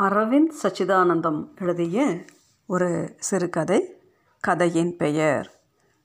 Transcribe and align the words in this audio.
அரவிந்த் 0.00 0.54
சச்சிதானந்தம் 0.62 1.60
எழுதிய 1.60 2.24
ஒரு 2.66 3.16
சிறுகதை 3.18 4.02
கதையின் 4.40 4.96
பெயர் 4.96 5.60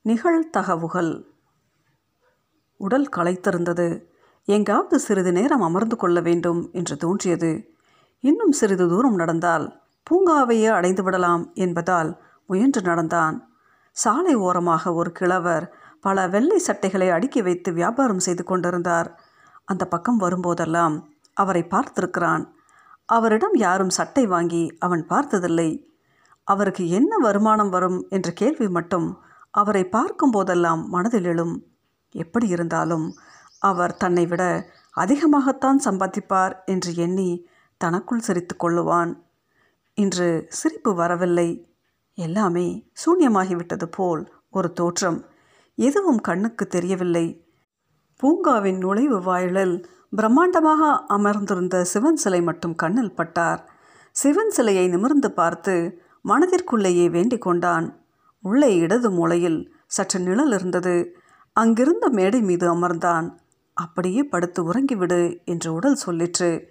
நிகழ்தகவுகள். 0.06 1.24
உடல் 2.78 3.10
களைத்திருந்தது. 3.16 4.04
எங்காவது 4.44 5.00
சிறிது 5.00 5.32
நேரம் 5.32 5.62
அமர்ந்து 5.62 5.96
கொள்ள 5.96 6.20
வேண்டும் 6.20 6.70
என்று 6.74 6.98
தோன்றியது. 6.98 7.70
இன்னும் 8.20 8.52
சிறிது 8.52 8.88
தூரம் 8.88 9.16
நடந்தால் 9.16 9.82
பூங்காவையே 10.12 10.70
அடைந்து 10.70 11.04
விடலாம் 11.04 11.52
என்பதால் 11.54 12.22
முயன்று 12.46 12.82
நடந்தான். 12.82 13.54
சாலை 13.92 14.36
ஓரமாக 14.36 14.94
ஒரு 14.94 15.12
கிழவர் 15.12 15.74
பல 16.02 16.28
வெள்ளை 16.28 16.58
சட்டைகளை 16.58 17.10
அடுக்கி 17.10 17.42
வைத்து 17.42 17.74
வியாபாரம் 17.74 18.20
செய்து 18.20 18.44
கொண்டிருந்தார். 18.44 19.20
அந்த 19.66 19.86
பக்கம் 19.86 20.20
வரும்போதெல்லாம் 20.20 21.02
அவரை 21.34 21.64
பார்த்திருக்கிறான். 21.64 22.58
அவரிடம் 23.10 23.56
யாரும் 23.56 23.90
சட்டை 23.90 24.28
வாங்கி 24.28 24.64
அவன் 24.80 25.04
பார்த்ததில்லை. 25.06 25.70
அவருக்கு 26.44 26.84
என்ன 26.90 27.18
வருமானம் 27.18 27.70
வரும் 27.70 28.00
என்ற 28.10 28.32
கேள்வி 28.32 28.68
மட்டும் 28.70 29.08
அவரை 29.52 29.84
பார்க்கும் 29.86 30.32
போதெல்லாம் 30.32 30.90
மனதில் 30.90 31.24
எழும். 31.24 31.56
எப்படி 32.12 32.48
இருந்தாலும் 32.48 33.08
அவர் 33.60 33.98
தன்னை 33.98 34.26
விட 34.26 34.44
அதிகமாகத்தான் 34.96 35.80
சம்பாதிப்பார் 35.86 36.54
என்று 36.66 36.92
எண்ணி 36.96 37.48
தனக்குள் 37.78 38.20
சிரித்து 38.20 38.56
கொள்ளுவான். 38.56 39.12
இன்று 39.94 40.46
சிரிப்பு 40.50 40.94
வரவில்லை. 40.94 41.50
எல்லாமே 42.16 42.68
சூன்யமாகிவிட்டது 43.04 43.88
போல் 43.92 44.24
ஒரு 44.50 44.74
தோற்றம். 44.74 45.20
எதுவும் 45.76 46.22
கண்ணுக்கு 46.22 46.68
தெரியவில்லை. 46.68 47.26
பூங்காவின் 48.24 48.78
நுழைவு 48.78 49.22
வாயிலில் 49.22 49.90
பிரம்மாண்டமாக 50.18 50.98
அமர்ந்திருந்த 51.08 51.84
சிவன் 51.84 52.16
சிலை 52.16 52.42
மட்டும் 52.42 52.76
கண்ணில் 52.76 53.16
பட்டார். 53.16 53.62
சிவன் 54.12 54.50
சிலையை 54.50 54.88
நிமிர்ந்து 54.88 55.32
பார்த்து 55.32 56.02
மனதிற்குள்ளேயே 56.28 57.10
வேண்டிக் 57.10 57.42
கொண்டான். 57.42 58.04
உள்ளே 58.42 58.78
இடது 58.78 59.12
மூலையில் 59.12 59.74
சற்று 59.88 60.20
நிழல் 60.20 60.52
இருந்தது. 60.52 61.16
அங்கிருந்த 61.54 62.10
மேடை 62.10 62.42
மீது 62.42 62.76
அமர்ந்தான். 62.76 63.36
அப்படியே 63.74 64.24
படுத்து 64.24 64.74
உறங்கிவிடு 64.74 65.46
என்று 65.46 65.74
உடல் 65.74 65.98
சொல்லிற்று. 66.06 66.66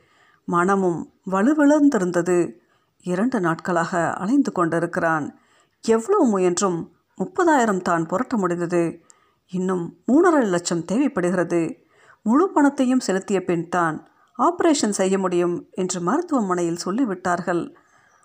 மனமும் 0.44 1.12
வலுவிழந்திருந்தது. 1.30 2.54
இரண்டு 3.02 3.40
நாட்களாக 3.40 4.12
அலைந்து 4.12 4.52
கொண்டிருக்கிறான். 4.52 5.38
எவ்வளவு 5.80 6.26
முயன்றும் 6.26 6.92
முப்பதாயிரம் 7.18 7.82
தான் 7.82 8.06
புரட்ட 8.06 8.36
முடிந்தது. 8.36 9.02
இன்னும் 9.50 9.98
மூணரை 10.06 10.44
லட்சம் 10.44 10.84
தேவைப்படுகிறது. 10.84 11.86
முழு 12.22 12.52
பணத்தையும் 12.52 13.00
செலுத்திய 13.00 13.44
பின் 13.44 13.68
தான் 13.68 14.08
ஆபரேஷன் 14.38 14.90
செய்ய 14.90 15.18
முடியும் 15.18 15.68
என்று 15.70 16.00
மருத்துவமனையில் 16.00 16.82
சொல்லிவிட்டார்கள். 16.84 17.74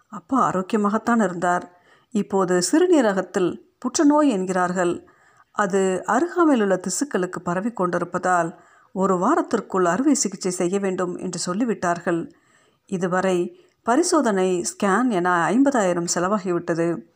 அப்பா 0.08 0.52
ஆரோக்கியமாகத்தான் 0.52 1.24
இருந்தார். 1.24 1.72
இப்போது 2.10 2.62
சிறுநீரகத்தில் 2.72 3.52
புற்றுநோய் 3.80 4.30
என்கிறார்கள். 4.30 5.08
அது 5.52 6.04
அருகாமையில் 6.06 6.62
உள்ள 6.62 6.80
திசுக்களுக்கு 6.88 7.40
பரவி 7.44 7.72
கொண்டிருப்பதால் 7.72 8.60
ஒரு 8.92 9.16
வாரத்திற்குள் 9.18 9.86
அறுவை 9.86 10.14
சிகிச்சை 10.14 10.52
செய்ய 10.52 10.80
வேண்டும் 10.80 11.18
என்று 11.18 11.54
சொல்லிவிட்டார்கள். 11.54 12.32
இதுவரை 12.86 13.62
பரிசோதனை 13.84 14.64
ஸ்கேன் 14.72 15.10
என 15.10 15.50
ஐம்பதாயிரம் 15.50 16.12
செலவாகிவிட்டது. 16.16 17.13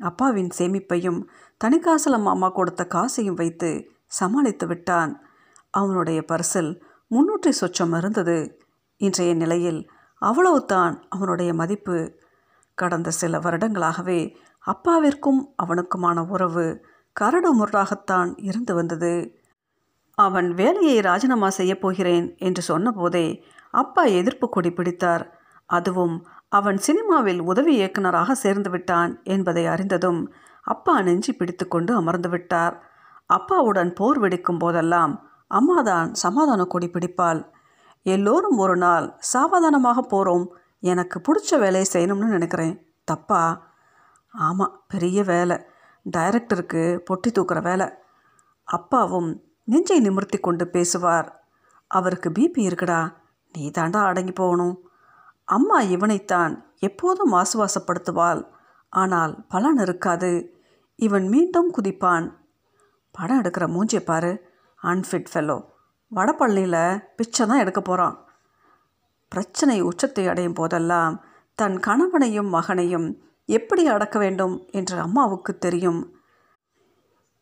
அப்பாவின் 0.00 0.50
சேமிப்பையும் 0.58 1.20
தனிக்காசலம் 1.64 2.24
அம்மா 2.24 2.48
கொடுத்த 2.48 2.84
காசையும் 2.84 3.34
வைத்து 3.34 3.90
சமாளித்து 4.06 4.66
விட்டான். 4.66 5.22
அவனுடைய 5.70 6.24
பர்சில் 6.28 6.80
முன்னூற்றி 7.10 7.52
சொச்சம் 7.60 7.96
இருந்தது. 7.96 8.36
இன்றைய 8.96 9.34
நிலையில் 9.34 9.90
அவ்வளவுதான் 10.14 11.06
அவனுடைய 11.08 11.54
மதிப்பு. 11.54 12.18
கடந்த 12.74 13.10
சில 13.10 13.38
வருடங்களாகவே 13.38 14.36
அப்பாவிற்கும் 14.66 15.40
அவனுக்குமான 15.62 16.28
உறவு 16.28 16.84
கரடு 17.12 17.50
முரடாகத்தான் 17.54 18.32
இருந்து 18.36 18.74
வந்தது. 18.74 19.40
அவன் 20.14 20.54
வேலையை 20.54 21.00
ராஜினாமா 21.00 21.50
செய்யப் 21.50 21.80
போகிறேன் 21.80 22.36
என்று 22.38 22.62
சொன்னபோதே 22.62 23.42
அப்பா 23.70 24.02
எதிர்ப்பு 24.02 24.48
கொடி 24.48 24.70
பிடித்தார். 24.70 25.40
அதுவும் 25.66 26.26
அவன் 26.50 26.76
சினிமாவில் 26.76 27.40
உதவி 27.40 27.74
இயக்குனராக 27.74 28.34
சேர்ந்து 28.34 28.70
விட்டான் 28.70 29.22
என்பதை 29.24 29.66
அறிந்ததும் 29.66 30.32
அப்பா 30.62 31.02
நெஞ்சி 31.02 31.32
பிடித்து 31.32 31.68
கொண்டு 31.68 31.94
அமர்ந்து 31.94 32.28
விட்டார். 32.28 32.90
அப்பாவுடன் 33.26 33.92
போர் 33.92 34.20
வெடிக்கும் 34.20 34.58
போதெல்லாம் 34.58 35.30
அம்மாதான் 35.48 36.14
சமாதான 36.14 36.64
கொடி 36.64 36.88
பிடிப்பாள். 36.88 37.48
எல்லோரும் 38.02 38.56
ஒரு 38.56 38.76
நாள் 38.76 39.16
சாவதானமாக 39.18 40.02
போகிறோம் 40.02 40.56
எனக்கு 40.80 41.20
பிடிச்ச 41.20 41.58
வேலையை 41.58 41.84
செய்யணும்னு 41.92 42.26
நினைக்கிறேன். 42.26 42.92
தப்பா? 43.04 43.66
ஆமாம் 44.32 44.84
பெரிய 44.88 45.22
வேலை. 45.22 45.60
டைரக்டருக்கு 46.16 47.00
பொட்டி 47.10 47.32
தூக்குற 47.32 47.62
வேலை. 47.62 47.88
அப்பாவும் 48.64 49.42
நெஞ்சை 49.64 50.00
நிமிர்த்தி 50.00 50.38
கொண்டு 50.38 50.68
பேசுவார். 50.68 51.44
அவருக்கு 51.86 52.30
பிபி 52.30 52.58
இருக்குடா. 52.58 53.14
நீ 53.52 53.70
தாண்டா 53.78 54.04
அடங்கி 54.04 54.32
போகணும். 54.32 54.89
அம்மா 55.56 55.78
இவனைத்தான் 55.94 56.52
எப்போதும் 56.78 57.32
ஆசுவாசப்படுத்துவாள். 57.32 58.42
ஆனால் 58.92 59.32
பலன் 59.48 59.80
இருக்காது. 59.84 60.30
இவன் 60.98 61.26
மீண்டும் 61.28 61.70
குதிப்பான். 61.76 62.26
படம் 63.14 63.40
எடுக்கிற 63.42 63.64
மூஞ்சியை 63.74 64.02
பாரு. 64.04 64.32
அன்ஃபிட் 64.82 65.30
ஃபெல்லோ 65.30 65.58
வடப்பள்ளியில் 66.12 66.82
பிச்சை 67.16 67.42
தான் 67.46 67.62
எடுக்க 67.62 67.80
போகிறான் 67.80 68.16
பிரச்சனை 69.32 69.76
உச்சத்தை 69.88 70.24
அடையும் 70.28 70.56
போதெல்லாம் 70.60 71.14
தன் 71.58 71.76
கணவனையும் 71.86 72.48
மகனையும் 72.54 73.08
எப்படி 73.48 73.82
அடக்க 73.94 74.16
வேண்டும் 74.18 74.54
என்று 74.70 74.96
அம்மாவுக்கு 75.00 75.52
தெரியும். 75.58 76.00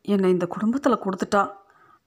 என்னை 0.08 0.30
இந்த 0.30 0.46
குடும்பத்தில் 0.54 1.02
கொடுத்துட்டா? 1.04 1.42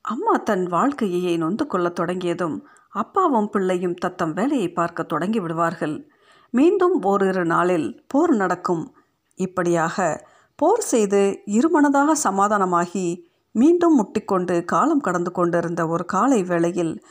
அம்மா 0.01 0.37
தன் 0.37 0.65
வாழ்க்கையை 0.65 1.37
நொந்து 1.37 1.67
கொள்ளத் 1.67 1.95
தொடங்கியதும் 1.95 2.67
அப்பாவும் 2.89 3.49
பிள்ளையும் 3.49 3.93
தத்தம் 3.93 4.33
வேலையை 4.33 4.71
பார்க்க 4.71 5.03
தொடங்கி 5.03 5.39
விடுவார்கள். 5.39 6.09
மீண்டும் 6.49 7.01
ஓரிரு 7.01 7.45
நாளில் 7.45 8.05
போர் 8.07 8.33
நடக்கும். 8.35 8.95
இப்படியாக 9.35 10.27
போர் 10.55 10.81
செய்து 10.81 11.41
இருமனதாக 11.45 12.15
சமாதானமாகி 12.23 13.23
மீண்டும் 13.51 13.95
முட்டிக்கொண்டு 13.99 14.65
காலம் 14.65 14.99
கடந்து 14.99 15.31
கொண்டிருந்த 15.31 15.87
ஒரு 15.87 16.05
காலை 16.05 16.43
வேளையில் 16.43 17.03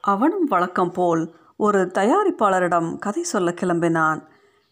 அவனும் 0.00 0.44
வழக்கம் 0.44 0.92
போல் 0.92 1.34
ஒரு 1.56 1.90
தயாரிப்பாளரிடம் 1.94 2.98
கதை 2.98 3.22
சொல்ல 3.22 3.50
கிளம்பினான். 3.50 4.20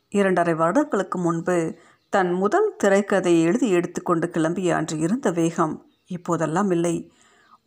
இரண்டரை 0.08 0.54
வருடங்களுக்கு 0.54 1.18
முன்பு 1.18 1.78
தன் 2.08 2.32
முதல் 2.32 2.76
திரைக்கதையை 2.84 3.42
எழுதி 3.42 3.70
எடுத்துக்கொண்டு 3.70 4.26
கிளம்பிய 4.26 4.70
அன்று 4.70 4.98
இருந்த 4.98 5.30
வேகம் 5.30 5.86
இப்போதெல்லாம் 6.06 6.70
இல்லை. 6.70 7.12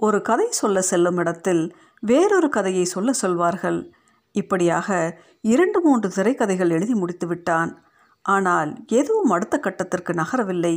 ஒரு 0.01 0.19
கதை 0.21 0.47
சொல்ல 0.51 0.81
செல்லும் 0.81 1.17
இடத்தில் 1.17 1.63
வேறொரு 1.99 2.47
கதையை 2.49 2.85
சொல்ல 2.85 3.09
சொல்வார்கள். 3.13 3.79
இப்படியாக 4.35 4.89
இரண்டு 5.41 5.79
மூன்று 5.81 6.07
திரைக்கதைகள் 6.15 6.71
எழுதி 6.71 6.93
முடித்து 6.93 7.25
விட்டான். 7.27 7.71
ஆனால் 8.25 8.71
எதுவும் 8.99 9.29
அடுத்த 9.29 9.55
கட்டத்திற்கு 9.57 10.11
நகரவில்லை. 10.13 10.75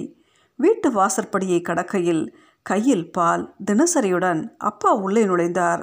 வீட்டு 0.58 0.88
வாசற்படியை 0.92 1.60
கடக்கையில் 1.60 2.24
கையில் 2.66 3.06
பால் 3.10 3.44
தினசரியுடன் 3.64 4.42
அப்பா 4.58 4.90
உள்ளே 4.94 5.24
நுழைந்தார். 5.24 5.82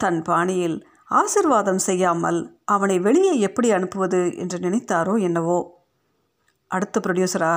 தன் 0.00 0.20
பாணியில் 0.22 0.76
ஆசிர்வாதம் 1.10 1.82
செய்யாமல் 1.88 2.40
அவனை 2.64 2.96
வெளியே 2.98 3.32
எப்படி 3.40 3.68
அனுப்புவது 3.72 4.20
என்று 4.36 4.58
நினைத்தாரோ 4.58 5.14
என்னவோ. 5.20 5.58
அடுத்த 6.70 6.96
ப்ரொடியூசரா 7.04 7.54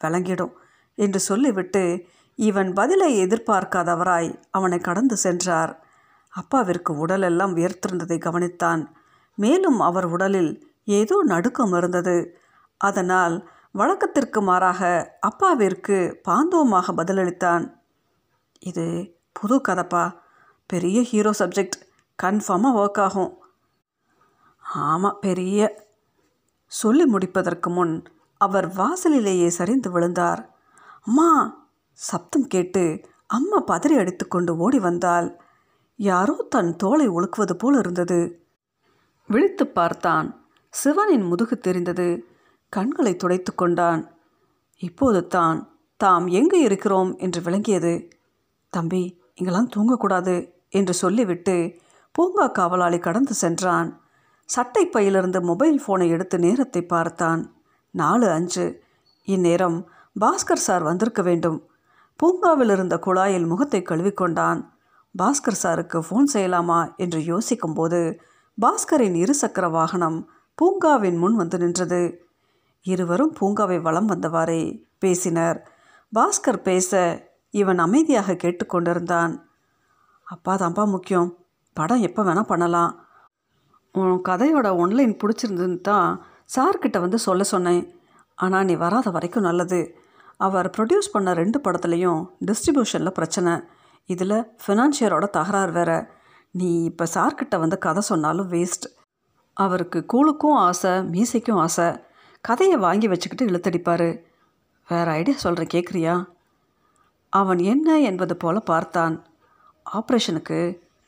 விளங்கிடும் 0.00 0.54
என்று 0.98 1.20
சொல்லிவிட்டு 1.20 1.82
இவன் 2.36 2.72
பதிலை 2.72 3.26
எதிர்பார்க்காதவராய் 3.26 4.42
அவனை 4.50 4.78
கடந்து 4.78 5.16
சென்றார். 5.16 5.86
அப்பாவிற்கு 6.28 6.98
உடலெல்லாம் 6.98 7.56
உயர்த்திருந்ததை 7.56 8.18
கவனித்தான். 8.18 8.86
மேலும் 9.34 9.80
அவர் 9.80 10.04
உடலில் 10.04 10.72
ஏதோ 10.84 11.22
நடுக்கம் 11.22 11.72
இருந்தது. 11.72 12.38
அதனால் 12.76 13.48
வழக்கத்திற்கு 13.72 14.42
மாறாக 14.42 15.12
அப்பாவிற்கு 15.20 16.20
பாந்தவமாக 16.28 16.92
பதிலளித்தான். 16.96 17.74
இது 18.58 19.16
புது 19.32 19.60
கதப்பா? 19.68 20.14
பெரிய 20.66 21.02
ஹீரோ 21.02 21.30
சப்ஜெக்ட். 21.38 21.78
கன்ஃபார்மாக 22.22 22.78
ஒர்க் 22.78 22.98
ஆகும். 22.98 23.42
ஆமாம் 24.60 25.18
பெரிய. 25.20 25.82
சொல்லி 26.66 27.06
முடிப்பதற்கு 27.06 27.70
முன் 27.70 28.04
அவர் 28.38 28.72
வாசலிலேயே 28.72 29.48
சரிந்து 29.48 29.90
விழுந்தார். 29.90 30.54
அம்மா 31.04 31.62
சப்தம் 31.94 32.46
கேட்டு 32.46 33.00
அம்மா 33.26 33.62
பதறி 33.66 33.96
அடித்துக்கொண்டு 33.98 34.56
ஓடி 34.56 34.78
வந்தாள். 34.78 35.40
யாரோ 35.96 36.46
தன் 36.48 36.76
தோலை 36.76 37.08
ஒழுக்குவது 37.08 37.52
போல் 37.52 37.78
இருந்தது. 37.78 38.46
விழித்து 39.26 39.66
பார்த்தான். 39.66 40.50
சிவனின் 40.68 41.22
முதுகு 41.22 41.58
தெரிந்தது. 41.58 42.26
கண்களை 42.68 43.16
துடைத்து 43.16 43.54
கொண்டான். 43.54 44.10
இப்போது 44.76 45.26
தான் 45.26 45.78
தாம் 45.96 46.26
எங்கே 46.26 46.60
இருக்கிறோம்? 46.60 47.16
என்று 47.16 47.40
விளங்கியது. 47.40 48.10
தம்பி 48.68 49.20
இங்கெல்லாம் 49.34 49.70
தூங்கக்கூடாது 49.76 50.50
என்று 50.68 50.94
சொல்லிவிட்டு 50.94 51.78
பூங்கா 52.12 52.46
காவலாளி 52.46 52.98
கடந்து 52.98 53.34
சென்றான். 53.34 54.00
சட்டை 54.44 54.86
பையிலிருந்து 54.86 55.40
மொபைல் 55.40 55.82
ஃபோனை 55.86 56.08
எடுத்து 56.08 56.38
நேரத்தை 56.38 56.82
பார்த்தான். 56.82 57.54
நாலு 57.90 58.30
அஞ்சு. 58.30 58.82
இந்நேரம் 59.24 59.88
பாஸ்கர் 60.20 60.64
சார் 60.66 60.82
வந்திருக்க 60.82 61.22
வேண்டும். 61.22 61.68
பூங்காவில் 62.20 62.68
இருந்த 62.68 62.96
குழாயில் 63.06 63.46
முகத்தை 63.46 63.82
கழுவிக்கொண்டான். 63.82 64.60
பாஸ்கர் 65.14 65.62
சாருக்கு 65.62 65.98
ஃபோன் 65.98 66.28
செய்யலாமா? 66.32 66.94
என்று 66.96 67.24
யோசிக்கும்போது 67.24 68.00
பாஸ்கரின் 68.58 69.16
இருசக்கர 69.22 69.70
வாகனம் 69.70 70.18
பூங்காவின் 70.58 71.18
முன் 71.18 71.34
வந்து 71.34 71.58
நின்றது. 71.58 72.02
இருவரும் 72.86 73.32
பூங்காவை 73.40 73.78
வலம் 73.82 74.06
வந்தவாறே 74.06 74.84
பேசினர். 74.98 75.58
பாஸ்கர் 76.12 76.60
பேச 76.62 76.90
இவன் 77.50 77.78
அமைதியாக 77.78 78.32
கேட்டுக்கொண்டிருந்தான் 78.34 79.32
அப்பா 80.26 80.52
தான்ப்பா 80.54 80.84
முக்கியம். 80.86 81.28
படம் 81.76 82.00
எப்போ 82.00 82.22
வேணால் 82.22 82.50
பண்ணலாம். 82.52 82.92
உன் 83.94 84.16
கதையோட 84.28 84.68
ஒன்லைன் 84.84 85.18
பிடிச்சிருந்துன்னு 85.20 85.80
தான் 85.80 86.08
சார்கிட்ட 86.54 86.98
வந்து 87.00 87.18
சொல்ல 87.18 87.42
சொன்னேன். 87.44 87.82
ஆனால் 88.38 88.64
நீ 88.64 88.74
வராத 88.74 89.10
வரைக்கும் 89.10 89.42
நல்லது. 89.42 89.80
அவர் 90.46 90.68
ப்ரொடியூஸ் 90.76 91.12
பண்ண 91.12 91.32
ரெண்டு 91.32 91.58
படத்துலையும் 91.64 92.20
டிஸ்ட்ரிபியூஷனில் 92.46 93.16
பிரச்சனை. 93.18 93.52
இதில் 94.12 94.36
ஃபினான்ஷியரோட 94.62 95.26
தகராறு 95.36 95.72
வேற. 95.72 95.90
நீ 96.60 96.70
இப்போ 96.84 97.04
சார்கிட்ட 97.14 97.58
வந்து 97.58 97.78
கதை 97.78 98.02
சொன்னாலும் 98.02 98.50
வேஸ்ட் 98.50 98.86
அவருக்கு 99.56 99.98
கூழுக்கும் 100.12 100.58
ஆசை 100.66 100.90
மீசைக்கும் 100.90 101.60
ஆசை. 101.64 101.88
கதையை 102.44 102.76
வாங்கி 102.76 103.08
வச்சுக்கிட்டு 103.08 103.52
இழுத்தடிப்பார். 103.52 104.08
வேற 104.88 105.06
ஐடியா 105.10 105.36
சொல்கிறேன் 105.36 105.72
கேட்குறியா 105.74 106.14
அவன் 107.32 107.60
என்ன 107.72 107.88
என்பது 108.00 108.34
போல 108.36 108.58
பார்த்தான். 108.70 109.14
ஆப்ரேஷனுக்கு 109.98 110.58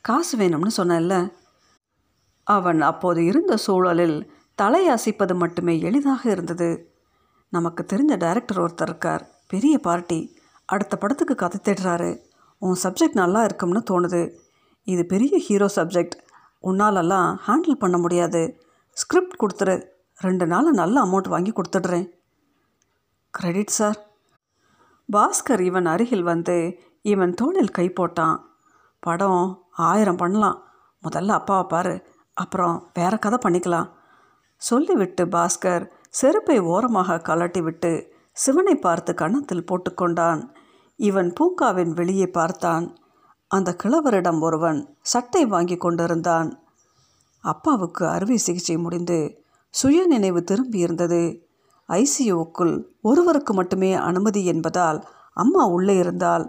காசு 0.01 0.33
வேணும்னு 0.37 0.71
சொன்னேன்ல. 0.77 1.15
அவன் 2.47 2.81
அப்போது 2.91 3.21
இருந்த 3.25 3.53
சூழலில் 3.57 4.17
தலையசைப்பது 4.61 5.33
மட்டுமே 5.35 5.73
எளிதாக 5.79 6.21
இருந்தது. 6.31 6.69
நமக்கு 7.49 7.85
தெரிஞ்ச 7.93 8.17
டைரக்டர் 8.17 8.61
ஒருத்தர் 8.61 8.89
இருக்கார். 8.89 9.29
பெரிய 9.47 9.79
பார்ட்டி 9.79 10.37
அடுத்த 10.65 10.97
படத்துக்கு 10.97 11.35
கதை 11.35 11.59
தேடுறாரு. 11.63 12.21
உன் 12.59 12.77
சப்ஜெக்ட் 12.83 13.21
நல்லா 13.21 13.43
இருக்கும்னு 13.43 13.83
தோணுது. 13.91 14.35
இது 14.83 15.05
பெரிய 15.05 15.37
ஹீரோ 15.37 15.65
சப்ஜெக்ட் 15.75 16.17
உன்னாலெல்லாம் 16.63 17.37
ஹேண்டில் 17.47 17.81
பண்ண 17.83 17.97
முடியாது. 17.97 18.61
ஸ்கிரிப்ட் 18.93 19.39
கொடுத்துரு. 19.39 19.87
ரெண்டு 20.17 20.47
நாளில் 20.47 20.71
நல்ல 20.71 21.03
அமௌண்ட் 21.03 21.27
வாங்கி 21.27 21.51
கொடுத்துட்றேன். 21.51 22.07
கிரெடிட் 23.29 23.67
சார் 23.67 24.05
பாஸ்கர் 25.11 25.59
இவன் 25.59 25.85
அருகில் 25.85 26.23
வந்து 26.23 26.79
இவன் 27.01 27.33
தோளில் 27.33 27.71
கை 27.71 27.89
போட்டான். 27.89 28.37
படம் 28.99 29.67
ஆயிரம் 29.71 30.15
பண்ணலாம். 30.15 30.63
முதல்ல 31.03 31.27
அப்பாவை 31.27 31.65
பாரு. 31.67 32.07
அப்புறம் 32.33 32.89
வேற 32.93 33.17
கதை 33.17 33.39
பண்ணிக்கலாம். 33.43 33.89
சொல்லிவிட்டு 34.55 35.25
பாஸ்கர் 35.25 35.85
செருப்பை 36.17 36.59
ஓரமாக 36.59 37.21
கலட்டிவிட்டு 37.23 37.91
சிவனை 38.31 38.75
பார்த்து 38.75 39.13
கன்னத்தில் 39.13 39.67
போட்டுக்கொண்டான். 39.69 40.41
இவன் 40.99 41.33
பூங்காவின் 41.39 41.91
வெளியே 41.93 42.27
பார்த்தான். 42.27 42.85
அந்த 43.47 43.75
கிழவரிடம் 43.83 44.39
ஒருவன் 44.41 44.79
சட்டை 45.01 45.45
வாங்கி 45.45 45.77
கொண்டிருந்தான். 45.77 46.49
அப்பாவுக்கு 47.43 48.07
அறுவை 48.07 48.37
சிகிச்சை 48.37 48.77
முடிந்து 48.77 49.45
சுய 49.69 50.05
நினைவு 50.07 50.43
திரும்பி 50.43 50.79
இருந்தது. 50.79 51.21
ஐசியூவுக்குள் 51.89 52.75
ஒருவருக்கு 53.01 53.53
மட்டுமே 53.53 53.93
அனுமதி 53.93 54.45
என்பதால் 54.45 54.99
அம்மா 55.33 55.65
உள்ளே 55.65 55.95
இருந்தால் 55.97 56.45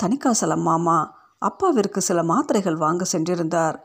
தனிக்காசலம் 0.00 0.62
மாமா 0.62 0.98
அப்பாவிற்கு 1.38 2.00
சில 2.00 2.22
மாத்திரைகள் 2.22 2.76
வாங்க 2.76 3.04
சென்றிருந்தார். 3.12 3.76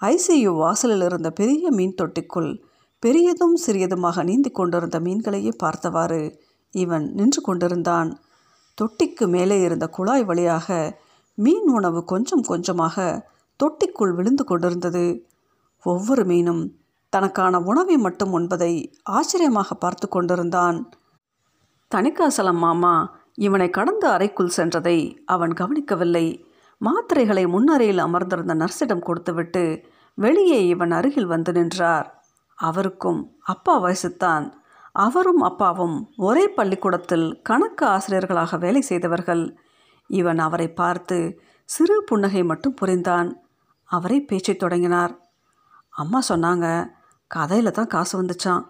ஐசியு 0.00 0.50
வாசலில் 0.56 1.00
இருந்த 1.00 1.28
பெரிய 1.30 1.70
மீன் 1.70 1.98
தொட்டிக்குள் 2.02 2.50
பெரியதும் 3.00 3.54
சிறியதுமாக 3.66 4.22
நீந்தி 4.22 4.50
கொண்டிருந்த 4.50 5.00
மீன்களையே 5.00 5.52
பார்த்தவாறு 5.58 6.40
இவன் 6.70 7.12
நின்று 7.12 7.40
கொண்டிருந்தான். 7.42 8.20
தொட்டிக்கு 8.80 9.28
மேலே 9.28 9.60
இருந்த 9.60 9.88
குழாய் 9.88 10.24
வழியாக 10.24 10.98
மீன் 11.34 11.68
உணவு 11.68 12.04
கொஞ்சம் 12.04 12.42
கொஞ்சமாக 12.42 13.26
தொட்டிக்குள் 13.62 14.14
விழுந்து 14.14 14.44
கொண்டிருந்தது. 14.44 15.26
ஒவ்வொரு 15.82 16.24
மீனும் 16.24 16.72
தனக்கான 17.10 17.60
உணவை 17.60 17.96
மட்டும் 17.96 18.32
உண்பதை 18.38 18.92
ஆச்சரியமாக 19.02 19.74
பார்த்து 19.74 20.08
கொண்டிருந்தான். 20.08 20.90
தனிக்காசலம் 21.94 22.58
மாமா 22.58 22.94
இவனை 23.34 23.70
கடந்து 23.70 24.08
அறைக்குள் 24.08 24.56
சென்றதை 24.56 24.98
அவன் 25.24 25.52
கவனிக்கவில்லை. 25.52 26.26
மாத்திரைகளை 26.80 27.48
முன்னறையில் 27.48 27.98
அமர்ந்திருந்த 27.98 28.54
நர்ஸிடம் 28.54 28.98
கொடுத்துவிட்டு 28.98 29.84
வெளியே 30.14 30.66
இவன் 30.66 30.90
அருகில் 30.90 31.26
வந்து 31.26 31.52
நின்றார். 31.52 32.17
அவருக்கும் 32.58 33.20
அப்பா 33.44 33.74
வயசுத்தான். 33.84 34.46
அவரும் 34.96 35.42
அப்பாவும் 35.42 35.96
ஒரே 36.16 36.44
பள்ளிக்கூடத்தில் 36.48 37.26
கணக்கு 37.42 37.84
ஆசிரியர்களாக 37.86 38.56
வேலை 38.56 38.82
செய்தவர்கள். 38.82 39.44
இவன் 40.10 40.38
அவரை 40.38 40.68
பார்த்து 40.72 41.18
சிறு 41.68 41.96
புன்னகை 42.06 42.42
மட்டும் 42.44 42.74
புரிந்தான். 42.74 43.28
அவரை 43.88 44.18
பேச்சை 44.20 44.54
தொடங்கினார். 44.56 45.12
அம்மா 45.94 46.20
சொன்னாங்க 46.28 46.66
கதையில் 47.30 47.70
தான் 47.70 47.86
காசு 47.86 48.14
வந்துச்சான் 48.20 48.64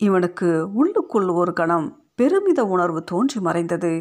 இவனுக்கு 0.00 0.48
உள்ளுக்குள் 0.72 1.28
ஒரு 1.28 1.52
கணம் 1.52 1.86
பெருமித 2.14 2.60
உணர்வு 2.64 3.00
தோன்றி 3.04 3.38
மறைந்தது. 3.40 3.92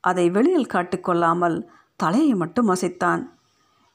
அதை 0.00 0.24
வெளியில் 0.30 0.72
காட்டிக்கொள்ளாமல் 0.72 1.56
தலையை 2.00 2.34
மட்டும் 2.34 2.68
அசைத்தான். 2.68 3.22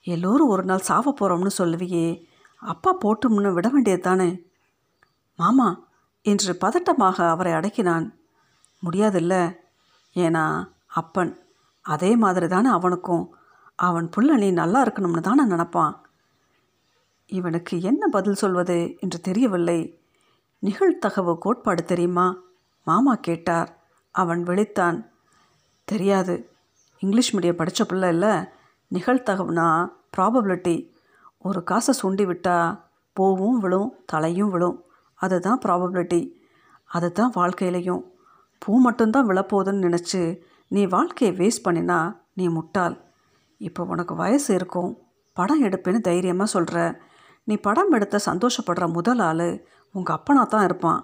எல்லோரும் 0.07 0.47
ஒரு 0.47 0.63
நாள் 0.63 0.87
சாவ 0.89 1.13
போகிறோம்னு 1.19 1.51
சொல்லுவியே 1.57 2.07
அப்பா 2.65 2.97
போட்டும்னு 2.97 3.53
விட 3.53 3.69
வேண்டியது 3.69 4.01
தானே 4.01 4.43
மாமா 5.37 5.87
என்று 6.21 6.57
பதட்டமாக 6.61 7.29
அவரை 7.29 7.53
அடக்கினான். 7.53 8.13
முடியாதில்ல 8.83 9.57
ஏன்னா 10.13 10.67
அப்பன். 10.85 11.39
அதே 11.81 12.15
மாதிரி 12.15 12.47
தானே 12.47 12.69
அவனுக்கும். 12.69 13.35
அவன் 13.75 14.09
புள்ள 14.17 14.37
நீ 14.37 14.51
நல்லா 14.51 14.85
இருக்கணும்னு 14.85 15.19
தானே 15.19 15.43
நினப்பான். 15.43 15.95
இவனுக்கு 17.25 17.81
என்ன 17.81 18.07
பதில் 18.07 18.33
சொல்வது 18.33 18.97
என்று 18.99 19.21
தெரியவில்லை. 19.21 19.99
நிகழ்த்தகவு 20.61 21.37
கோட்பாடு 21.37 21.85
தெரியுமா? 21.85 22.37
மாமா 22.83 23.15
கேட்டார். 23.15 23.83
அவன் 24.11 24.43
விழித்தான். 24.43 25.09
தெரியாது. 25.83 26.49
இங்கிலீஷ் 26.99 27.35
மீடியம் 27.35 27.53
படித்த 27.53 27.85
பிள்ளை 27.85 28.09
இல்லை. 28.09 28.35
நிகழ்த்தகவுனா 28.93 29.91
ப்ராபபிலிட்டி 30.17 30.94
ஒரு 31.47 31.59
காசை 31.69 31.93
சுண்டி 32.01 32.25
விட்டால் 32.25 32.75
பூவும் 33.17 33.59
விழும் 33.63 33.89
தலையும் 34.11 34.51
விழும். 34.53 34.77
அதுதான் 35.19 35.61
ப்ராபபிலிட்டி 35.65 36.21
அதுதான் 36.97 37.31
வாழ்க்கையிலையும். 37.35 38.03
பூ 38.61 38.71
மட்டும்தான் 38.85 39.27
விழப்போகுதுன்னு 39.29 39.85
நினச்சி 39.87 40.21
நீ 40.75 40.81
வாழ்க்கையை 40.95 41.31
வேஸ்ட் 41.39 41.65
பண்ணினா 41.65 41.99
நீ 42.39 42.45
முட்டாள். 42.57 42.95
இப்போ 43.67 43.81
உனக்கு 43.93 44.13
வயசு 44.21 44.49
இருக்கும். 44.57 44.91
படம் 45.37 45.63
எடுப்பேன்னு 45.67 45.99
தைரியமாக 46.09 46.53
சொல்கிற 46.55 46.77
நீ 47.47 47.55
படம் 47.67 47.91
எடுத்த 47.97 48.19
சந்தோஷப்படுற 48.29 48.85
முதல் 48.97 49.21
ஆள் 49.29 49.47
உங்கள் 49.95 50.15
அப்பனா 50.17 50.43
தான் 50.53 50.65
இருப்பான். 50.67 51.01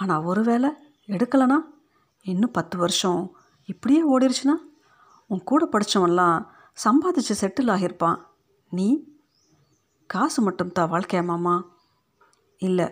ஆனால் 0.00 0.26
ஒருவேளை 0.30 0.70
எடுக்கலைனா? 1.14 1.58
இன்னும் 2.32 2.54
பத்து 2.58 2.76
வருஷம். 2.78 3.22
இப்படியே 3.72 4.02
ஓடிருச்சுன்னா 4.12 4.56
உன் 5.30 5.42
கூட 5.50 5.68
படித்தவன்லாம் 5.72 6.38
சம்பாதிச்சு 6.84 7.34
செட்டில் 7.40 7.72
ஆகியிருப்பான். 7.74 8.18
நீ 8.72 8.86
காசு 10.10 10.42
மட்டும் 10.42 10.72
தான் 10.72 10.90
வாழ்க்கையா 10.92 11.24
மாமா? 11.24 11.54
இல்லை 12.58 12.86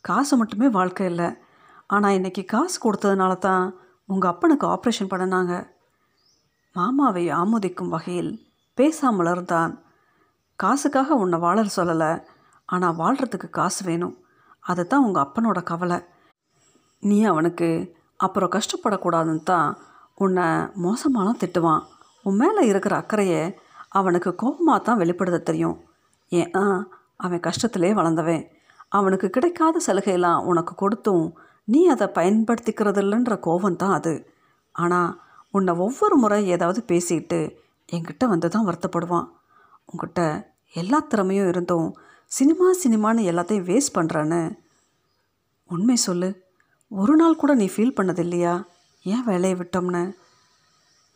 காசு 0.00 0.36
மட்டுமே 0.36 0.68
வாழ்க்கை 0.68 1.06
இல்லை. 1.06 1.28
ஆனால் 1.86 2.16
இன்றைக்கி 2.18 2.44
காசு 2.44 2.76
கொடுத்ததுனால 2.84 3.38
தான் 3.38 3.64
உங்கள் 4.06 4.30
அப்பனுக்கு 4.32 4.66
ஆப்ரேஷன் 4.66 5.10
பண்ணினாங்க. 5.12 5.54
மாமாவை 6.74 7.24
ஆமோதிக்கும் 7.40 7.88
வகையில் 7.88 8.32
பேசாமல் 8.74 9.30
இருந்தான். 9.32 9.72
காசுக்காக 10.56 11.16
உன்னை 11.22 11.38
வாழ 11.38 11.64
சொல்லலை. 11.78 12.12
ஆனால் 12.66 12.98
வாழ்கிறதுக்கு 13.00 13.50
காசு 13.50 13.80
வேணும். 13.84 14.16
அதுதான் 14.60 15.04
உங்கள் 15.06 15.24
அப்பனோட 15.24 15.62
கவலை. 15.62 15.98
நீ 17.02 17.24
அவனுக்கு 17.24 17.68
அப்புறம் 18.16 18.54
கஷ்டப்படக்கூடாதுன்னு 18.56 19.42
தான் 19.42 19.68
உன்னை 20.14 20.46
மோசமாலாம் 20.84 21.40
திட்டுவான். 21.42 21.82
உன் 22.26 22.40
மேலே 22.42 22.62
இருக்கிற 22.66 22.94
அக்கறையை 23.02 23.42
அவனுக்கு 23.88 24.30
கோபமாக 24.34 24.78
தான் 24.82 25.00
வெளிப்படுத்த 25.02 25.38
தெரியும். 25.38 25.76
ஏன்னா 26.32 26.64
அவன் 27.16 27.44
கஷ்டத்திலே 27.46 27.90
வளர்ந்தவன். 27.98 28.44
அவனுக்கு 28.88 29.28
கிடைக்காத 29.30 29.80
சலுகையெல்லாம் 29.86 30.44
உனக்கு 30.50 30.72
கொடுத்தும் 30.74 31.24
நீ 31.64 31.80
அதை 31.86 32.06
பயன்படுத்திக்கிறதில்லன்ற 32.18 33.34
கோபம் 33.38 33.76
தான் 33.76 33.94
அது. 33.98 34.14
ஆனால் 34.74 35.10
உன்னை 35.50 35.72
ஒவ்வொரு 35.76 36.16
முறை 36.16 36.38
ஏதாவது 36.46 36.80
பேசிட்டு 36.88 37.38
என்கிட்ட 37.88 38.24
வந்து 38.26 38.48
தான் 38.48 38.66
வருத்தப்படுவான். 38.68 39.28
உங்ககிட்ட 39.86 40.20
எல்லா 40.74 40.98
திறமையும் 40.98 41.48
இருந்தும் 41.48 41.88
சினிமா 42.30 42.68
சினிமான்னு 42.82 43.28
எல்லாத்தையும் 43.30 43.68
வேஸ்ட் 43.70 43.96
பண்ணுறான்னு 43.98 44.40
உண்மை 45.70 45.96
சொல்லு 45.96 46.28
ஒரு 46.90 47.14
நாள் 47.16 47.40
கூட 47.40 47.52
நீ 47.54 47.66
ஃபீல் 47.74 47.96
பண்ணது 47.98 48.18
இல்லையா 48.18 48.54
ஏன் 49.04 49.24
வேலையை 49.24 49.56
விட்டோம்னு? 49.58 50.02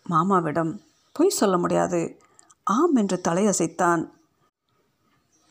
மாமாவிடம் 0.06 0.72
பொய் 1.16 1.38
சொல்ல 1.40 1.56
முடியாது. 1.58 2.00
ஆம் 2.66 2.94
என்று 2.94 3.16
தலையசைத்தான் 3.28 4.02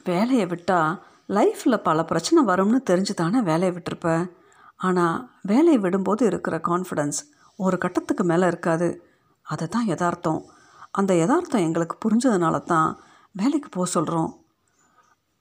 வேலையை 0.03 0.45
விட்டால் 0.45 1.03
லைஃப்பில் 1.29 1.83
பல 1.83 2.03
பிரச்சனை 2.03 2.39
வரும்னு 2.53 2.79
தெரிஞ்சு 2.89 3.13
தானே 3.13 3.41
வேலையை 3.41 3.71
விட்டுருப்ப? 3.75 4.31
ஆனால் 4.75 5.29
வேலையை 5.41 5.81
விடும்போது 5.81 6.21
இருக்கிற 6.21 6.61
கான்ஃபிடென்ஸ் 6.67 7.19
ஒரு 7.55 7.77
கட்டத்துக்கு 7.77 8.23
மேலே 8.23 8.47
இருக்காது. 8.47 9.03
அதுதான் 9.41 9.85
யதார்த்தம். 9.85 10.45
அந்த 10.91 11.15
யதார்த்தம் 11.15 11.61
எங்களுக்கு 11.61 11.95
புரிஞ்சதுனால 12.03 12.63
தான் 12.63 12.99
வேலைக்கு 13.31 13.69
போக 13.69 13.87
சொல்கிறோம் 13.87 14.31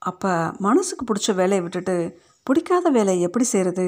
அப்போ 0.01 0.53
மனசுக்கு 0.57 1.03
பிடிச்ச 1.05 1.35
வேலையை 1.35 1.61
விட்டுட்டு 1.61 2.21
பிடிக்காத 2.43 2.89
வேலையை 2.89 3.21
எப்படி 3.21 3.45
செய்கிறது 3.45 3.87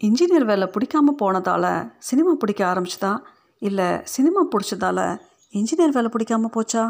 இன்ஜினியர் 0.00 0.44
வேலை 0.44 0.66
பிடிக்காம 0.66 1.12
போனதால் 1.16 1.92
சினிமா 1.98 2.32
பிடிக்க 2.32 2.60
ஆரம்பிச்சதா? 2.64 3.22
இல்லை 3.58 4.00
சினிமா 4.04 4.40
பிடிச்சதால 4.44 5.20
இன்ஜினியர் 5.52 5.92
வேலை 5.92 6.10
பிடிக்காம 6.10 6.50
போச்சா? 6.56 6.84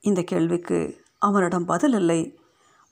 இந்த 0.00 0.22
கேள்விக்கு 0.22 1.02
அவனிடம் 1.26 1.68
பதில் 1.72 1.96
இல்லை. 2.00 2.20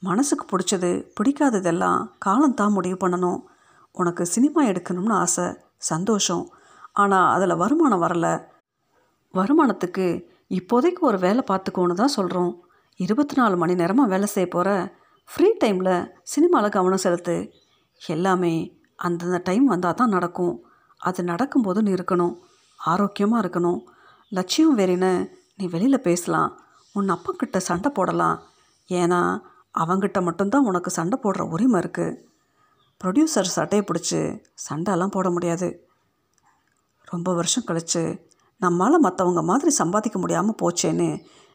மனசுக்கு 0.03 0.45
பிடிச்சது 0.51 0.91
பிடிக்காததெல்லாம் 1.17 2.01
காலம்தான் 2.27 2.77
முடிவு 2.77 2.97
பண்ணணும். 3.03 3.41
உனக்கு 3.95 4.23
சினிமா 4.35 4.61
எடுக்கணும்னு 4.71 5.15
ஆசை 5.23 5.47
சந்தோஷம். 5.91 6.45
ஆனால் 7.03 7.31
அதில் 7.35 7.61
வருமானம் 7.63 8.05
வரல. 8.05 8.27
வருமானத்துக்கு 9.35 10.07
இப்போதைக்கு 10.59 11.03
ஒரு 11.11 11.19
வேலை 11.19 11.43
பார்த்துக்கோன்னு 11.51 11.95
தான் 12.01 12.17
சொல்கிறோம் 12.17 12.53
இருபத்தி 13.01 13.35
நாலு 13.41 13.55
மணி 13.57 13.75
நேரமாக 13.81 14.13
வேலை 14.13 14.27
செய்ய 14.33 14.49
போகிற 14.51 14.71
ஃப்ரீ 15.29 15.49
டைமில் 15.63 15.95
சினிமாவில் 16.33 16.75
கவனம் 16.77 17.05
செலுத்து. 17.05 17.37
எல்லாமே 18.01 18.55
அந்தந்த 19.07 19.39
டைம் 19.49 19.67
வந்தால் 19.73 19.99
தான் 20.01 20.15
நடக்கும். 20.17 20.55
அது 21.01 21.21
நடக்கும்போது 21.31 21.81
நீ 21.87 21.91
இருக்கணும். 21.93 22.35
ஆரோக்கியமாக 22.81 23.43
இருக்கணும். 23.43 23.81
லட்சியம் 24.33 24.77
வேறின்னு 24.79 25.13
நீ 25.59 25.65
வெளியில் 25.75 26.07
பேசலாம். 26.09 26.51
உன் 26.93 27.15
அப்பங்கிட்ட 27.15 27.57
சண்டை 27.57 27.91
போடலாம். 27.91 28.37
ஏன்னா 28.89 29.21
அவங்கிட்ட 29.83 30.19
மட்டும்தான் 30.23 30.69
உனக்கு 30.71 30.91
சண்டை 30.91 31.17
போடுற 31.23 31.43
உரிமை 31.55 31.81
இருக்குது 31.81 32.19
ப்ரொடியூசர் 33.01 33.55
சட்டையை 33.57 33.85
பிடிச்சி 33.87 34.21
சண்டைலாம் 34.69 35.15
போட 35.15 35.31
முடியாது. 35.31 35.69
ரொம்ப 37.05 37.35
வருஷம் 37.35 37.67
கழித்து 37.69 38.03
நம்மளால் 38.61 39.05
மற்றவங்க 39.07 39.43
மாதிரி 39.43 39.71
சம்பாதிக்க 39.71 40.19
முடியாமல் 40.19 40.59
போச்சேன்னு 40.63 41.09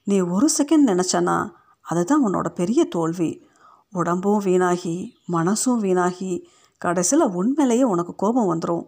நீ 0.04 0.18
ஒரு 0.20 0.48
செகண்ட் 0.58 0.90
நினச்சனா 0.92 1.38
அதுதான் 1.82 2.24
உன்னோட 2.28 2.48
பெரிய 2.50 2.82
தோல்வி. 2.86 3.30
உடம்பும் 3.94 4.38
வீணாகி 4.38 4.96
மனசும் 5.32 5.80
வீணாகி 5.86 6.32
கடைசியில் 6.82 7.34
உண்மையிலேயே 7.40 7.84
உனக்கு 7.84 8.14
கோபம் 8.16 8.50
வந்துடும் 8.54 8.86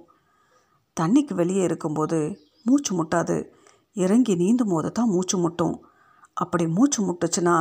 தண்ணிக்கு 0.97 1.33
வெளியே 1.33 1.63
இருக்கும்போது 1.63 2.19
மூச்சு 2.63 2.91
முட்டாது. 2.97 3.37
இறங்கி 3.93 4.33
நீந்தும் 4.35 4.67
போது 4.67 4.89
தான் 4.91 5.09
மூச்சு 5.09 5.37
முட்டும். 5.37 5.75
அப்படி 6.43 6.65
மூச்சு 6.77 6.99
முட்டுச்சுன்னா 7.07 7.55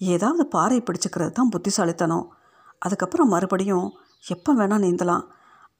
ஏதாவது 0.00 0.44
பாறை 0.54 0.78
பிடிச்சிக்கிறது 0.88 1.32
தான் 1.38 1.52
புத்திசாலித்தனம். 1.54 2.26
அதுக்கப்புறம் 2.84 3.32
மறுபடியும் 3.34 3.86
எப்போ 4.34 4.50
வேணால் 4.58 4.84
நீந்தலாம். 4.84 5.24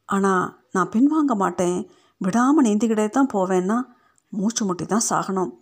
ஆனால் 0.08 0.44
நான் 0.74 0.92
பின்வாங்க 0.94 1.34
மாட்டேன். 1.42 1.78
விடாமல் 2.20 2.66
நீந்திக்கிட்டே 2.66 3.06
தான் 3.08 3.32
போவேன்னா 3.34 3.78
மூச்சு 4.32 4.62
முட்டி 4.68 4.84
தான் 4.86 5.08
சாகணும். 5.10 5.52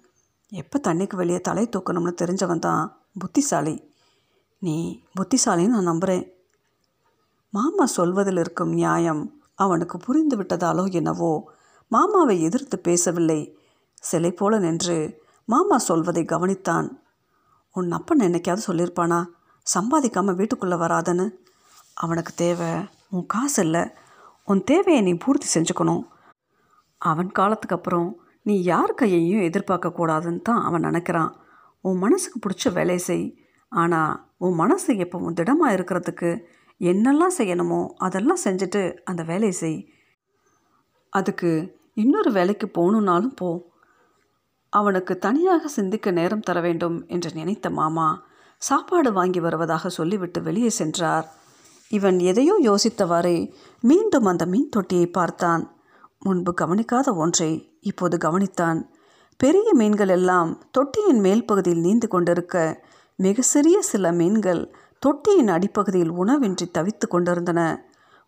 எப்போ 0.53 0.77
தண்ணிக்கு 0.87 1.17
வெளியே 1.21 1.41
தலை 1.49 1.65
தூக்கணும்னு 1.75 2.13
தெரிஞ்சவன் 2.23 2.65
தான் 2.67 2.83
புத்திசாலி. 3.23 3.77
நீ 4.63 4.77
புத்திசாலின்னு 5.19 5.77
நான் 5.77 5.91
நம்புகிறேன் 5.91 6.25
மாமா 7.53 7.85
சொல்வதில் 7.99 8.41
இருக்கும் 8.43 8.73
நியாயம் 8.79 9.23
அவனுக்கு 9.65 9.97
புரிந்து 10.07 10.37
விட்டதாலோ 10.39 10.85
என்னவோ 10.99 11.31
மாமாவை 11.91 12.35
எதிர்த்து 12.47 12.77
பேசவில்லை. 12.89 13.41
சிலை 14.09 14.31
போல 14.41 14.59
நின்று 14.65 14.99
மாமா 15.49 15.77
சொல்வதை 15.79 16.23
கவனித்தான். 16.23 16.89
உன் 17.75 17.91
அப்பன் 17.91 18.21
என்னைக்காவது 18.21 18.63
சொல்லியிருப்பானா? 18.67 19.19
சம்பாதிக்காமல் 19.67 20.35
வீட்டுக்குள்ளே 20.35 20.77
வராதன்னு. 20.77 21.27
அவனுக்கு 21.95 22.33
தேவை 22.35 22.71
உன் 23.11 23.27
காசு 23.27 23.63
இல்லை. 23.63 23.83
உன் 24.45 24.65
தேவையை 24.65 25.03
நீ 25.03 25.13
பூர்த்தி 25.15 25.49
செஞ்சுக்கணும். 25.55 26.03
அவன் 27.01 27.31
காலத்துக்கு 27.31 27.77
அப்புறம் 27.77 28.09
நீ 28.43 28.63
யார் 28.63 28.95
கையையும் 28.95 29.41
எதிர்பார்க்கக்கூடாதுன்னு 29.41 30.43
தான் 30.43 30.63
அவன் 30.63 30.85
நினைக்கிறான். 30.85 31.33
உன் 31.81 31.99
மனசுக்கு 31.99 32.39
பிடிச்ச 32.45 32.73
வேலையை 32.73 32.99
செய். 32.99 33.27
ஆனால் 33.73 34.13
உன் 34.37 34.55
மனசு 34.55 34.93
எப்பவும் 35.05 35.39
திடமாக 35.41 35.77
இருக்கிறதுக்கு 35.77 36.31
என்னெல்லாம் 36.81 37.37
செய்யணுமோ 37.39 37.81
அதெல்லாம் 37.97 38.45
செஞ்சுட்டு 38.45 38.83
அந்த 39.05 39.23
வேலையை 39.23 39.53
செய். 39.53 39.79
அதுக்கு 41.13 41.51
இன்னொரு 41.95 42.31
வேலைக்கு 42.33 42.67
போகணுன்னாலும் 42.79 43.37
போ. 43.37 43.49
அவனுக்கு 44.73 45.19
தனியாக 45.19 45.69
சிந்திக்க 45.69 46.11
நேரம் 46.11 46.41
தர 46.41 46.61
வேண்டும் 46.61 46.97
என்று 47.07 47.31
நினைத்த 47.35 47.71
மாமா 47.71 48.09
சாப்பாடு 48.63 49.13
வாங்கி 49.13 49.41
வருவதாக 49.41 49.89
சொல்லிவிட்டு 49.89 50.43
வெளியே 50.43 50.69
சென்றார். 50.69 51.27
இவன் 51.89 52.19
எதையோ 52.19 52.55
யோசித்தவாறே 52.63 53.53
மீண்டும் 53.81 54.25
அந்த 54.25 54.47
மீன் 54.47 54.69
தொட்டியை 54.77 55.07
பார்த்தான். 55.07 55.63
முன்பு 56.19 56.55
கவனிக்காத 56.55 57.15
ஒன்றை 57.15 57.79
இப்போது 57.81 58.17
கவனித்தான். 58.17 58.81
பெரிய 59.37 59.69
மீன்கள் 59.75 60.09
எல்லாம் 60.09 60.51
தொட்டியின் 60.71 61.21
மேல் 61.21 61.45
பகுதியில் 61.45 61.85
நீந்து 61.85 62.09
கொண்டிருக்க 62.09 62.85
மிக 63.19 63.43
சிறிய 63.43 63.83
சில 63.83 64.13
மீன்கள் 64.13 64.63
தொட்டியின் 64.99 65.49
அடிப்பகுதியில் 65.49 66.13
உணவின்றி 66.13 66.67
தவித்து 66.71 67.07
கொண்டிருந்தன. 67.09 67.61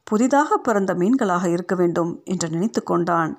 புதிதாக 0.05 0.57
பிறந்த 0.57 0.95
மீன்களாக 0.95 1.45
இருக்க 1.47 1.75
வேண்டும் 1.75 2.13
என்று 2.25 2.49
நினைத்து 2.49 2.83
கொண்டான். 2.83 3.33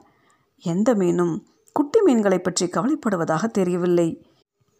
எந்த 0.64 0.96
மீனும் 0.96 1.34
குட்டி 1.76 2.00
மீன்களை 2.02 2.40
பற்றி 2.40 2.66
கவலைப்படுவதாக 2.66 3.46
தெரியவில்லை. 3.48 4.10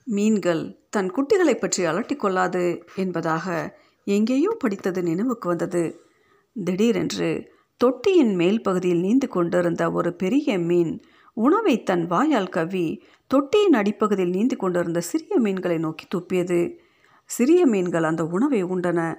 மீன்கள் 0.08 0.64
தன் 0.90 1.10
குட்டிகளை 1.10 1.54
பற்றி 1.60 1.86
அலட்டிக் 1.86 2.20
கொள்ளாது 2.20 2.64
என்பதாக 2.96 3.78
எங்கேயோ 4.08 4.52
படித்தது 4.60 5.04
நினைவுக்கு 5.04 5.48
வந்தது. 5.50 5.84
திடீரென்று 6.56 7.30
தொட்டியின் 7.78 8.36
மேல் 8.36 8.62
பகுதியில் 8.62 9.04
நீந்து 9.04 9.28
கொண்டிருந்த 9.28 9.92
ஒரு 9.92 10.14
பெரிய 10.14 10.58
மீன் 10.60 10.94
உணவை 11.38 11.84
தன் 11.84 12.08
வாயால் 12.08 12.50
கவ்வி 12.50 13.02
தொட்டியின் 13.28 13.74
அடிப்பகுதியில் 13.74 14.34
நீந்து 14.34 14.56
கொண்டிருந்த 14.56 15.00
சிறிய 15.02 15.40
மீன்களை 15.40 15.78
நோக்கி 15.78 16.06
துப்பியது. 16.08 16.62
சிறிய 17.30 17.66
மீன்கள் 17.66 18.04
அந்த 18.04 18.24
உணவை 18.26 18.64
உண்டன. 18.64 19.16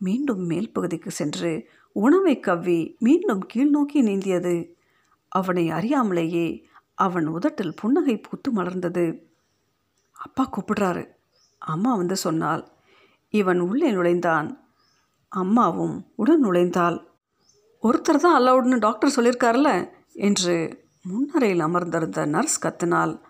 மீண்டும் 0.00 0.44
மேல் 0.46 0.72
பகுதிக்கு 0.72 1.10
சென்று 1.10 1.52
உணவை 1.92 2.40
கவ்வி 2.40 2.96
மீண்டும் 2.98 3.42
கீழ் 3.46 3.70
நோக்கி 3.70 4.00
நீந்தியது. 4.02 4.56
அவனை 5.32 5.64
அறியாமலேயே 5.70 6.46
அவன் 6.98 7.26
உதட்டில் 7.26 7.74
புன்னகை 7.74 8.16
பூத்து 8.16 8.52
மலர்ந்தது. 8.52 9.20
அப்பா 10.12 10.50
கூப்பிடுறாரு. 10.50 11.04
அம்மா 11.58 11.94
வந்து 11.94 12.16
சொன்னாள் 12.16 12.68
இவன் 13.28 13.60
உள்ளே 13.60 13.90
நுழைந்தான். 13.90 14.48
அம்மாவும் 15.28 16.12
உடன் 16.14 16.44
நுழைந்தாள். 16.44 16.98
ஒருத்தர் 17.82 18.22
தான் 18.22 18.38
அலவுட்னு 18.42 18.78
டாக்டர் 18.78 19.14
சொல்லியிருக்கார்ல 19.16 19.70
என்று 20.12 20.84
முன்னரையில் 21.02 21.60
அமர்ந்திருந்த 21.60 22.26
நர்ஸ் 22.26 22.62
கத்தினாள் 22.62 23.20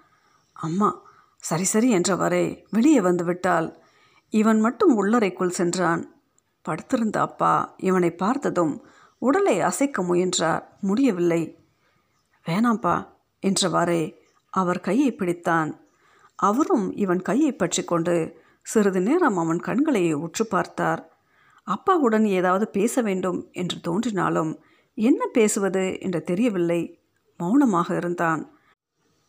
அம்மா 0.52 0.88
சரி 1.36 1.64
சரி 1.64 1.94
என்றவரே 1.94 2.44
வெளியே 2.70 3.00
வந்து 3.00 3.24
விட்டாள் 3.24 3.68
இவன் 4.32 4.60
மட்டும் 4.60 4.96
உள்ளறைக்குள் 4.96 5.58
சென்றான். 5.58 6.02
படுத்திருந்த 6.62 7.20
அப்பா 7.20 7.74
இவனை 7.76 8.10
பார்த்ததும் 8.10 8.86
உடலை 9.18 9.60
அசைக்க 9.60 10.02
முயன்றார். 10.02 10.64
முடியவில்லை. 10.80 11.42
வேணாம்ப்பா 12.46 12.96
என்றவாறே 13.42 14.16
அவர் 14.50 14.80
கையை 14.80 15.12
பிடித்தான். 15.12 15.76
அவரும் 16.34 16.96
இவன் 16.96 17.22
கையை 17.22 17.52
பற்றி 17.52 17.84
கொண்டு 17.84 18.44
சிறிது 18.62 19.00
நேரம் 19.00 19.36
அவன் 19.36 19.58
கண்களை 19.58 20.12
உற்று 20.12 20.46
பார்த்தார். 20.46 21.10
அப்பாவுடன் 21.64 22.24
ஏதாவது 22.24 22.68
பேச 22.68 23.02
வேண்டும் 23.02 23.48
என்று 23.52 23.80
தோன்றினாலும் 23.80 24.60
என்ன 24.94 25.26
பேசுவது 25.26 26.00
என்று 26.00 26.22
தெரியவில்லை. 26.22 27.00
மௌனமாக 27.38 27.96
இருந்தான். 27.96 28.50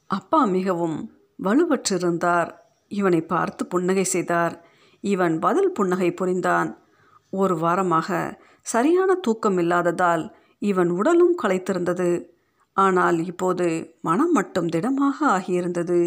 அப்பா 0.05 0.45
மிகவும் 0.45 1.19
வலுவற்றிருந்தார். 1.43 2.51
இவனை 2.87 3.21
பார்த்து 3.21 3.65
புன்னகை 3.65 4.03
செய்தார். 4.03 4.65
இவன் 5.01 5.39
பதில் 5.39 5.71
புன்னகை 5.71 6.11
புரிந்தான். 6.11 6.77
ஒரு 7.29 7.55
வாரமாக 7.55 8.39
சரியான 8.61 9.15
தூக்கம் 9.15 9.57
இல்லாததால் 9.57 10.35
இவன் 10.59 10.89
உடலும் 10.89 11.35
களைத்திருந்தது. 11.43 12.36
ஆனால் 12.77 13.17
இப்போது 13.25 13.67
மனம் 14.01 14.31
மட்டும் 14.31 14.67
திடமாக 14.67 15.17
ஆகியிருந்தது. 15.37 15.99